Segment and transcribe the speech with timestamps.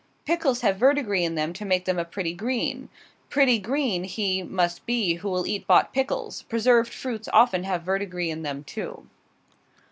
[0.25, 2.89] Pickles have verdigris in them to make them a pretty green.
[3.29, 6.41] "Pretty green" he must be who will eat bought pickles!
[6.49, 9.05] Preserved fruits often have verdigris in them, too.